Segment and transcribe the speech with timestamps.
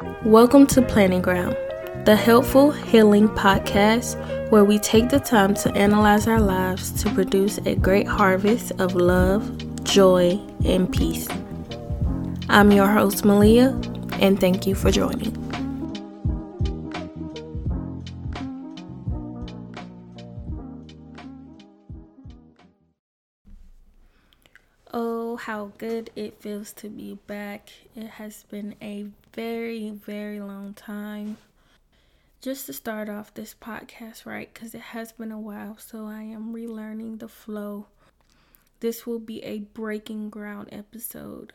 [0.00, 1.56] Welcome to Planting Ground,
[2.04, 7.58] the helpful healing podcast where we take the time to analyze our lives to produce
[7.64, 11.28] a great harvest of love, joy, and peace.
[12.48, 13.68] I'm your host, Malia,
[14.20, 15.35] and thank you for joining.
[24.98, 27.68] Oh, how good it feels to be back.
[27.94, 31.36] It has been a very, very long time.
[32.40, 36.22] Just to start off this podcast right, because it has been a while, so I
[36.22, 37.88] am relearning the flow.
[38.80, 41.52] This will be a breaking ground episode,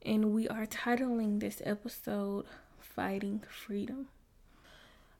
[0.00, 2.46] and we are titling this episode
[2.80, 4.08] Fighting Freedom.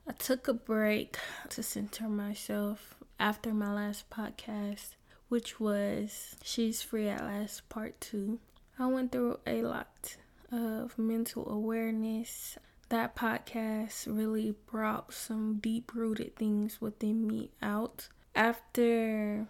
[0.09, 1.19] I took a break
[1.51, 4.95] to center myself after my last podcast
[5.35, 8.39] which was She's Free at Last Part 2.
[8.79, 10.15] I went through a lot
[10.53, 12.57] of mental awareness.
[12.89, 18.11] That podcast really brought some deep rooted things within me out.
[18.37, 19.49] After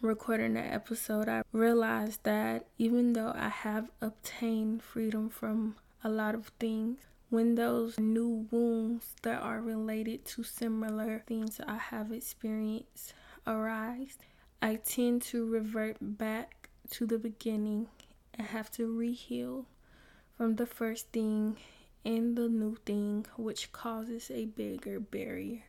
[0.00, 6.36] recording that episode, I realized that even though I have obtained freedom from a lot
[6.36, 13.14] of things, when those new wounds that are related to similar things I have experienced
[13.48, 14.16] arise,
[14.60, 17.86] I tend to revert back to the beginning
[18.34, 19.66] and have to reheal
[20.36, 21.56] from the first thing
[22.04, 25.62] and the new thing, which causes a bigger barrier.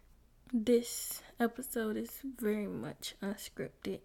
[0.51, 3.99] This episode is very much unscripted.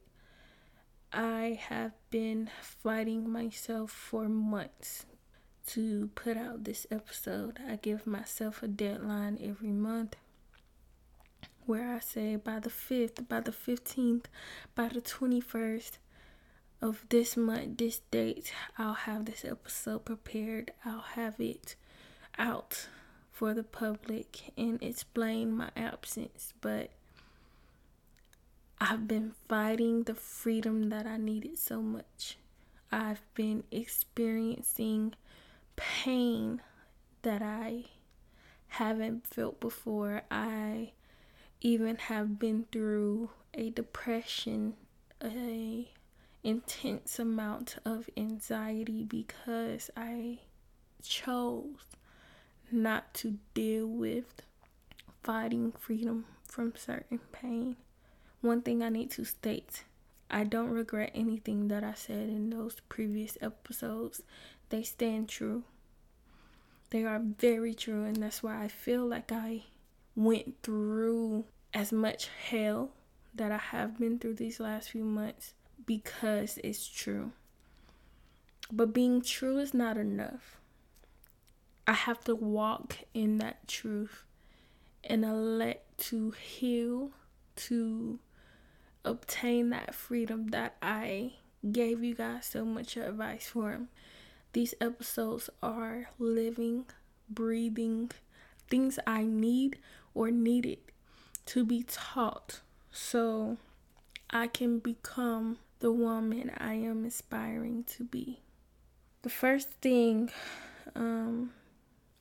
[1.12, 5.06] I have been fighting myself for months
[5.69, 7.58] to put out this episode.
[7.66, 10.16] I give myself a deadline every month
[11.66, 14.24] where I say by the 5th, by the 15th,
[14.74, 15.92] by the 21st
[16.80, 20.72] of this month, this date, I'll have this episode prepared.
[20.84, 21.76] I'll have it
[22.38, 22.88] out
[23.30, 26.54] for the public and explain my absence.
[26.60, 26.90] But
[28.80, 32.36] I've been fighting the freedom that I needed so much.
[32.92, 35.14] I've been experiencing
[35.76, 36.60] pain
[37.22, 37.84] that I
[38.69, 40.22] haven't felt before.
[40.30, 40.92] I
[41.64, 44.75] even have been through a depression,
[45.25, 45.88] a
[46.44, 50.41] intense amount of anxiety because I
[51.03, 51.97] chose
[52.70, 54.42] not to deal with
[55.22, 57.76] fighting freedom from certain pain.
[58.42, 59.84] One thing I need to state
[60.30, 64.22] I don't regret anything that I said in those previous episodes.
[64.69, 65.62] They stand true.
[66.91, 69.62] They are very true, and that's why I feel like I
[70.16, 72.91] went through as much hell
[73.34, 75.54] that I have been through these last few months
[75.86, 77.32] because it's true.
[78.72, 80.60] But being true is not enough.
[81.86, 84.24] I have to walk in that truth
[85.03, 87.10] and elect to heal,
[87.56, 88.19] to
[89.04, 91.34] obtain that freedom that I
[91.70, 93.80] gave you guys so much advice for.
[94.54, 96.86] These episodes are living,
[97.28, 98.12] breathing
[98.74, 99.78] things I need
[100.14, 100.78] or needed
[101.46, 102.58] to be taught
[102.90, 103.56] so
[104.30, 108.40] I can become the woman I am aspiring to be.
[109.22, 110.28] The first thing
[110.96, 111.52] um,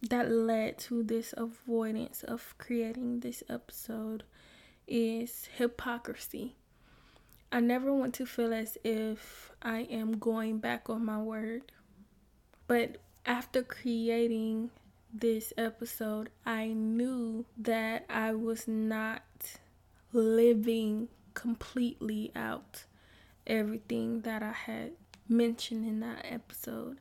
[0.07, 4.21] that led to this avoidance of creating this episode
[4.87, 6.53] is hypocrisy.
[7.51, 11.71] I never want to feel as if I am going back on my word.
[12.67, 14.69] But after creating
[15.13, 19.21] this episode, I knew that I was not
[20.11, 22.85] living completely out
[23.45, 24.91] everything that I had
[25.29, 26.97] mentioned in that episode.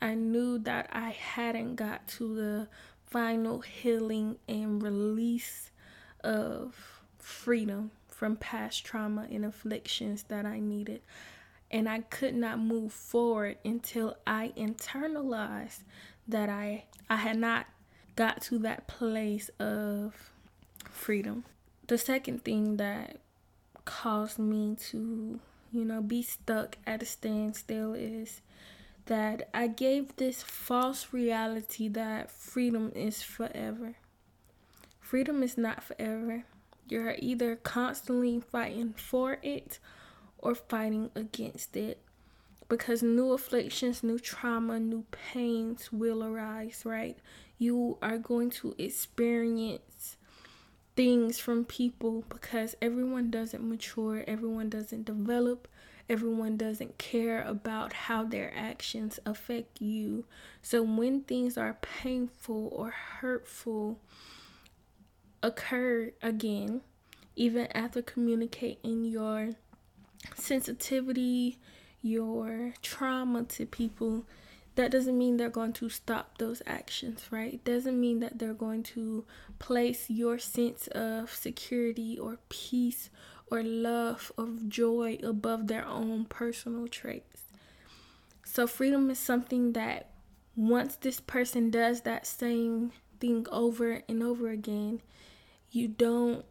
[0.00, 2.68] I knew that I hadn't got to the
[3.06, 5.70] final healing and release
[6.22, 11.02] of freedom from past trauma and afflictions that I needed.
[11.74, 15.80] And I could not move forward until I internalized
[16.28, 17.66] that I I had not
[18.14, 20.30] got to that place of
[20.88, 21.44] freedom.
[21.88, 23.16] The second thing that
[23.84, 25.40] caused me to,
[25.72, 28.40] you know, be stuck at a standstill is
[29.06, 33.96] that I gave this false reality that freedom is forever.
[35.00, 36.44] Freedom is not forever.
[36.88, 39.80] You're either constantly fighting for it
[40.44, 42.00] or fighting against it
[42.68, 47.18] because new afflictions, new trauma, new pains will arise, right?
[47.58, 50.16] You are going to experience
[50.94, 55.66] things from people because everyone doesn't mature, everyone doesn't develop,
[56.06, 60.26] Everyone doesn't care about how their actions affect you.
[60.60, 63.98] So when things are painful or hurtful
[65.42, 66.82] occur again,
[67.36, 69.52] even after communicating your
[70.34, 71.58] sensitivity,
[72.02, 74.24] your trauma to people,
[74.76, 77.54] that doesn't mean they're going to stop those actions, right?
[77.54, 79.24] It doesn't mean that they're going to
[79.58, 83.08] place your sense of security or peace
[83.50, 87.42] or love or joy above their own personal traits.
[88.44, 90.10] So, freedom is something that
[90.56, 95.00] once this person does that same thing over and over again,
[95.70, 96.44] you don't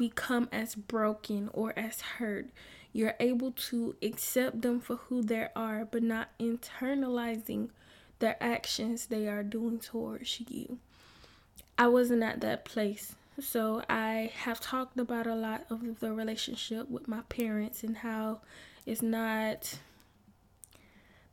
[0.00, 2.46] become as broken or as hurt.
[2.90, 7.68] You're able to accept them for who they are, but not internalizing
[8.18, 10.78] their actions they are doing towards you.
[11.76, 13.14] I wasn't at that place.
[13.38, 18.40] So I have talked about a lot of the relationship with my parents and how
[18.86, 19.78] it's not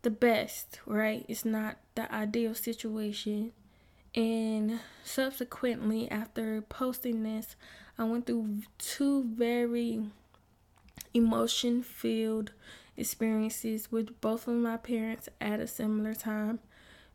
[0.02, 1.26] the best, right?
[1.30, 3.54] It's not the ideal situation.
[4.14, 7.56] And subsequently, after posting this,
[7.98, 10.04] I went through two very
[11.14, 12.52] emotion filled
[12.96, 16.60] experiences with both of my parents at a similar time.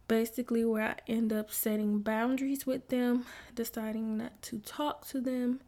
[0.08, 3.24] Basically, where I end up setting boundaries with them,
[3.54, 5.60] deciding not to talk to them,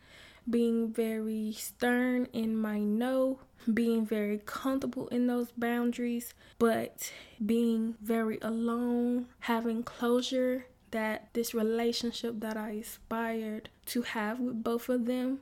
[0.50, 3.38] being very stern in my no,
[3.72, 7.12] being very comfortable in those boundaries, but
[7.44, 14.88] being very alone, having closure that this relationship that I aspired to have with both
[14.88, 15.40] of them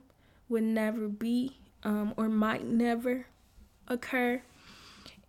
[0.49, 3.27] would never be um, or might never
[3.87, 4.41] occur.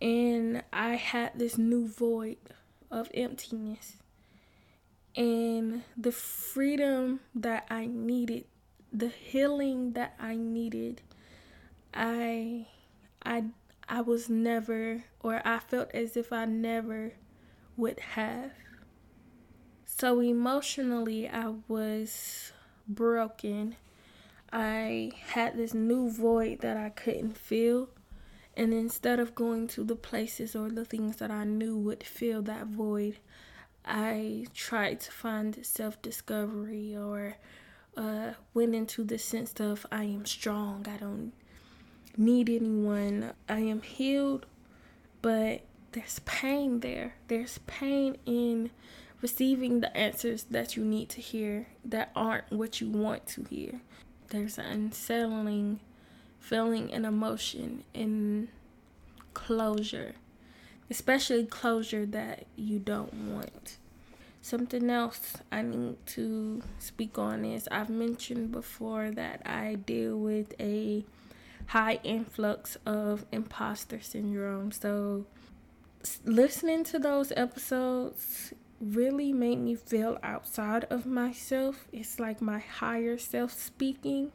[0.01, 2.37] And I had this new void
[2.91, 3.97] of emptiness.
[5.15, 8.45] And the freedom that I needed,
[8.91, 11.01] the healing that I needed,
[11.93, 12.67] I
[13.25, 13.45] I
[13.87, 17.13] I was never or I felt as if I never
[17.77, 18.51] would have.
[19.85, 22.51] So emotionally I was
[22.87, 23.75] broken
[24.51, 27.89] I had this new void that I couldn't fill.
[28.55, 32.41] And instead of going to the places or the things that I knew would fill
[32.43, 33.17] that void,
[33.83, 37.35] I tried to find self discovery or
[37.97, 41.33] uh, went into the sense of I am strong, I don't
[42.15, 44.45] need anyone, I am healed,
[45.21, 47.15] but there's pain there.
[47.27, 48.69] There's pain in
[49.25, 53.81] receiving the answers that you need to hear that aren't what you want to hear
[54.29, 55.79] there's an unsettling
[56.39, 58.47] feeling and emotion in
[59.33, 60.13] closure,
[60.89, 63.77] especially closure that you don't want.
[64.41, 70.53] Something else I need to speak on is I've mentioned before that I deal with
[70.59, 71.03] a
[71.67, 74.71] high influx of imposter syndrome.
[74.71, 75.25] So,
[76.25, 81.87] listening to those episodes really made me feel outside of myself.
[81.91, 84.31] It's like my higher self speaking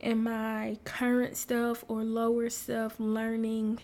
[0.00, 3.78] and my current self or lower self learning.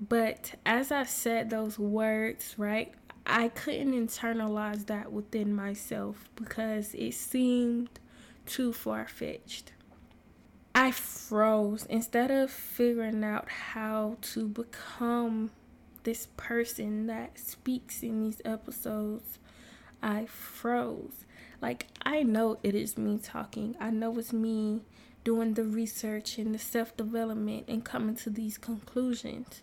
[0.00, 2.92] But as I said those words, right,
[3.26, 7.90] I couldn't internalize that within myself because it seemed
[8.46, 9.72] too far fetched.
[10.74, 15.50] I froze instead of figuring out how to become
[16.08, 19.38] this person that speaks in these episodes,
[20.02, 21.26] I froze.
[21.60, 24.80] Like, I know it is me talking, I know it's me
[25.22, 29.60] doing the research and the self development and coming to these conclusions.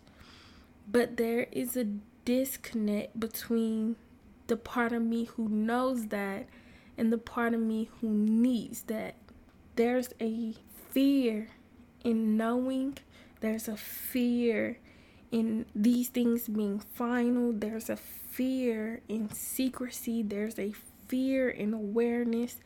[0.86, 1.88] But there is a
[2.24, 3.96] disconnect between
[4.46, 6.46] the part of me who knows that
[6.96, 9.16] and the part of me who needs that.
[9.74, 10.54] There's a
[10.90, 11.48] fear
[12.04, 12.98] in knowing,
[13.40, 14.78] there's a fear
[15.36, 17.52] in these things being final.
[17.52, 20.22] There's a fear in secrecy.
[20.22, 20.72] There's a
[21.08, 22.56] fear in awareness.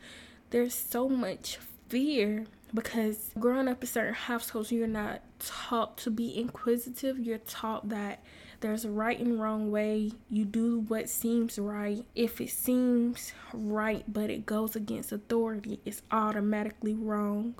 [0.51, 1.59] There's so much
[1.89, 7.19] fear because growing up in certain households, you're not taught to be inquisitive.
[7.19, 8.23] You're taught that
[8.61, 10.13] there's a right and wrong way.
[10.29, 12.05] You do what seems right.
[12.15, 17.55] If it seems right but it goes against authority, it's automatically wrong.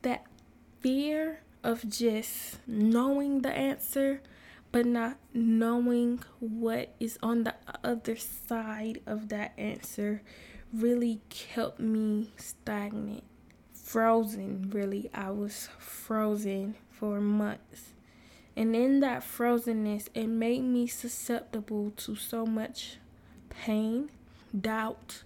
[0.00, 0.24] That
[0.80, 4.22] fear of just knowing the answer
[4.76, 10.20] but not knowing what is on the other side of that answer
[10.70, 13.24] really kept me stagnant.
[13.72, 15.08] Frozen, really.
[15.14, 17.94] I was frozen for months.
[18.54, 22.98] And in that frozenness, it made me susceptible to so much
[23.48, 24.10] pain,
[24.60, 25.22] doubt,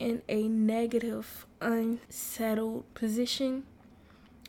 [0.00, 3.64] and a negative, unsettled position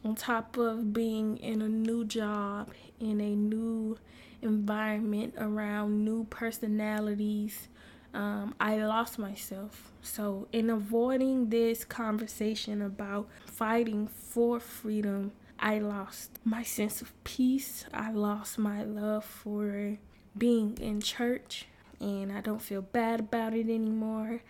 [0.05, 2.69] on top of being in a new job,
[3.01, 3.97] in a new
[4.41, 7.67] environment around new personalities,
[8.13, 9.91] um, I lost myself.
[10.01, 17.85] So, in avoiding this conversation about fighting for freedom, I lost my sense of peace.
[17.93, 19.97] I lost my love for
[20.37, 21.67] being in church,
[21.99, 24.41] and I don't feel bad about it anymore.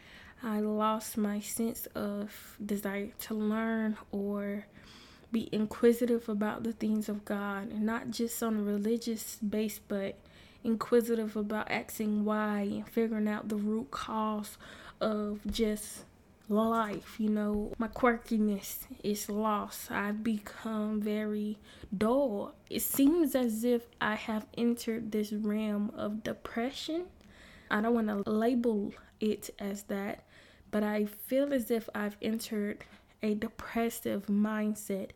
[0.43, 4.65] I lost my sense of desire to learn or
[5.35, 10.17] be inquisitive about the things of God, and not just on a religious base, but
[10.63, 14.57] inquisitive about asking why and figuring out the root cause
[15.01, 16.05] of just
[16.47, 17.19] life.
[17.19, 19.91] You know, my quirkiness is lost.
[19.91, 21.57] I've become very
[21.97, 22.55] dull.
[22.69, 27.07] It seems as if I have entered this realm of depression.
[27.69, 30.23] I don't want to label it as that,
[30.71, 32.85] but I feel as if I've entered
[33.21, 35.09] a depressive mindset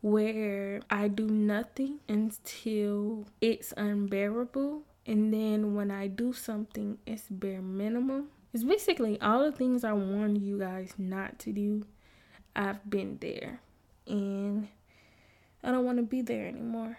[0.00, 4.82] where I do nothing until it's unbearable.
[5.06, 8.28] And then when I do something, it's bare minimum.
[8.52, 11.86] It's basically all the things I warned you guys not to do.
[12.54, 13.60] I've been there.
[14.06, 14.68] And
[15.62, 16.98] I don't want to be there anymore.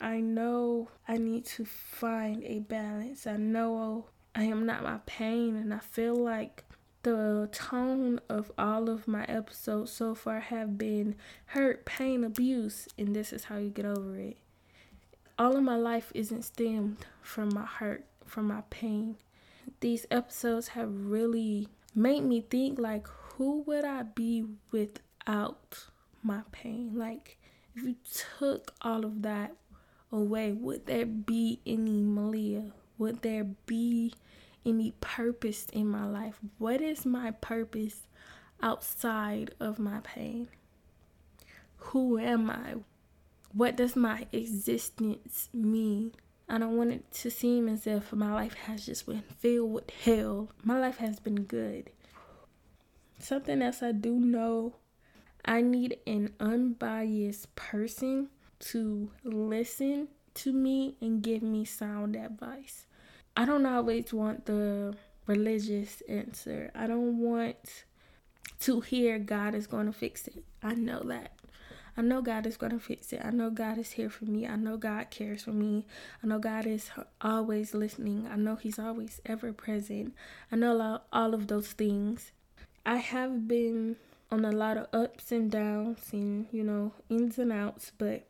[0.00, 3.26] I know I need to find a balance.
[3.26, 6.64] I know I am not my pain, and I feel like
[7.04, 11.14] the tone of all of my episodes so far have been
[11.46, 14.38] hurt, pain, abuse, and this is how you get over it.
[15.38, 19.16] All of my life isn't stemmed from my hurt, from my pain.
[19.80, 25.86] These episodes have really made me think like who would I be without
[26.22, 26.92] my pain?
[26.94, 27.38] Like
[27.76, 27.96] if you
[28.38, 29.54] took all of that
[30.10, 32.72] away, would there be any Malia?
[32.96, 34.14] Would there be
[34.64, 36.38] any purpose in my life?
[36.58, 38.02] What is my purpose
[38.62, 40.48] outside of my pain?
[41.76, 42.76] Who am I?
[43.52, 46.12] What does my existence mean?
[46.48, 49.90] I don't want it to seem as if my life has just been filled with
[49.90, 50.50] hell.
[50.62, 51.90] My life has been good.
[53.18, 54.74] Something else I do know
[55.44, 58.28] I need an unbiased person
[58.60, 62.86] to listen to me and give me sound advice.
[63.36, 64.94] I don't always want the
[65.26, 66.70] religious answer.
[66.74, 67.84] I don't want
[68.60, 70.44] to hear God is going to fix it.
[70.62, 71.32] I know that.
[71.96, 73.20] I know God is going to fix it.
[73.24, 74.46] I know God is here for me.
[74.46, 75.86] I know God cares for me.
[76.22, 78.28] I know God is always listening.
[78.30, 80.14] I know He's always ever present.
[80.50, 82.32] I know all of those things.
[82.84, 83.96] I have been
[84.30, 88.26] on a lot of ups and downs and, you know, ins and outs, but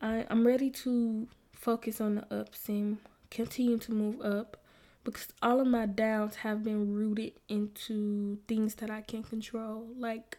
[0.00, 2.98] I, I'm ready to focus on the ups and
[3.32, 4.58] continue to move up
[5.04, 10.38] because all of my downs have been rooted into things that I can control, like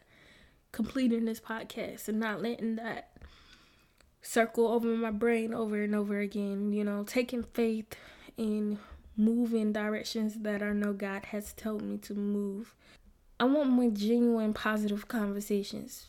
[0.72, 3.12] completing this podcast and not letting that
[4.22, 7.96] circle over my brain over and over again, you know, taking faith
[8.38, 8.80] in
[9.18, 12.74] moving directions that I know God has told me to move.
[13.40, 16.08] I want more genuine positive conversations,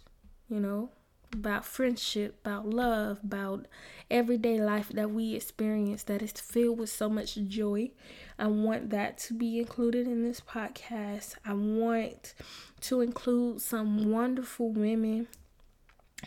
[0.48, 0.90] you know,
[1.34, 3.66] about friendship, about love, about
[4.10, 7.90] everyday life that we experience that is filled with so much joy.
[8.38, 11.34] I want that to be included in this podcast.
[11.44, 12.34] I want
[12.82, 15.28] to include some wonderful women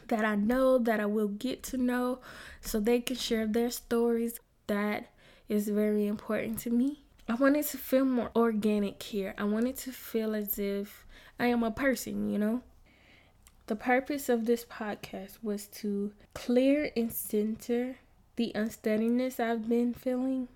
[0.07, 2.19] that I know that I will get to know
[2.61, 4.39] so they can share their stories.
[4.67, 5.09] That
[5.49, 7.03] is very important to me.
[7.29, 9.33] I want it to feel more organic here.
[9.37, 11.05] I want it to feel as if
[11.39, 12.61] I am a person, you know?
[13.67, 17.97] The purpose of this podcast was to clear and center
[18.37, 20.47] the unsteadiness I've been feeling.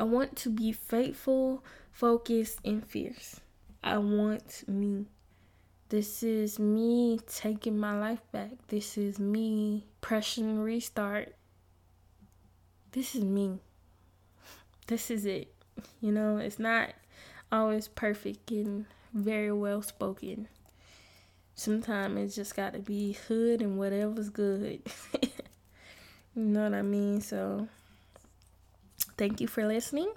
[0.00, 3.38] I want to be faithful, focused, and fierce.
[3.84, 5.06] I want me.
[5.90, 8.50] This is me taking my life back.
[8.66, 11.36] This is me pressing restart.
[12.90, 13.60] This is me.
[14.88, 15.54] This is it.
[16.00, 16.94] You know, it's not
[17.52, 20.48] always perfect and very well spoken
[21.58, 24.80] sometimes it's just got to be hood and whatever's good.
[25.22, 25.30] you
[26.36, 27.20] know what I mean?
[27.20, 27.66] So,
[29.16, 30.12] thank you for listening.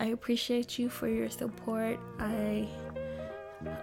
[0.00, 2.00] I appreciate you for your support.
[2.18, 2.66] I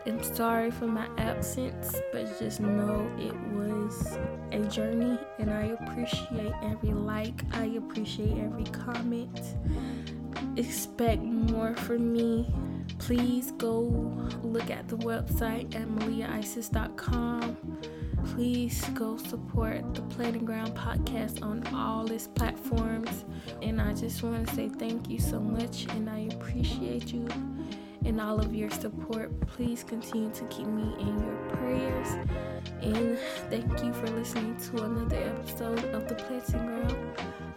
[0.07, 4.17] am sorry for my absence, but just know it was
[4.51, 9.39] a journey, and I appreciate every like, I appreciate every comment.
[10.57, 12.51] Expect more from me
[12.97, 13.81] please go
[14.43, 17.57] look at the website at maliaisis.com.
[18.25, 23.25] Please go support the Planting Ground podcast on all its platforms.
[23.61, 27.27] And I just want to say thank you so much and I appreciate you.
[28.05, 29.29] and all of your support.
[29.47, 32.07] Please continue to keep me in your prayers.
[32.81, 33.17] And
[33.49, 36.95] thank you for listening to another episode of The Planting Ground.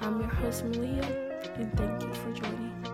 [0.00, 1.02] I'm your host, Malia,
[1.54, 2.91] and thank you for joining.